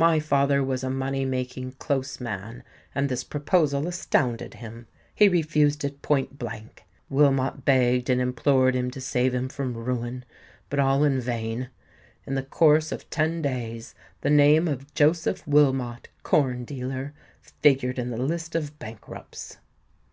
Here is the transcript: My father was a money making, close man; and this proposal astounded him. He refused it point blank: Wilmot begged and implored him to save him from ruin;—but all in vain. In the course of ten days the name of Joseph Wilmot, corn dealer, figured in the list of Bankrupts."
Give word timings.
My 0.00 0.18
father 0.18 0.64
was 0.64 0.82
a 0.82 0.90
money 0.90 1.24
making, 1.24 1.70
close 1.78 2.18
man; 2.20 2.64
and 2.92 3.08
this 3.08 3.22
proposal 3.22 3.86
astounded 3.86 4.54
him. 4.54 4.88
He 5.14 5.28
refused 5.28 5.84
it 5.84 6.02
point 6.02 6.40
blank: 6.40 6.82
Wilmot 7.08 7.64
begged 7.64 8.10
and 8.10 8.20
implored 8.20 8.74
him 8.74 8.90
to 8.90 9.00
save 9.00 9.32
him 9.32 9.48
from 9.48 9.76
ruin;—but 9.76 10.80
all 10.80 11.04
in 11.04 11.20
vain. 11.20 11.68
In 12.26 12.34
the 12.34 12.42
course 12.42 12.90
of 12.90 13.08
ten 13.10 13.42
days 13.42 13.94
the 14.22 14.28
name 14.28 14.66
of 14.66 14.92
Joseph 14.92 15.46
Wilmot, 15.46 16.08
corn 16.24 16.64
dealer, 16.64 17.14
figured 17.40 17.96
in 18.00 18.10
the 18.10 18.16
list 18.16 18.56
of 18.56 18.76
Bankrupts." 18.80 19.58